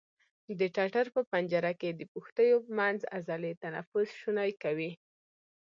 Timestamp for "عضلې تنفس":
3.17-4.07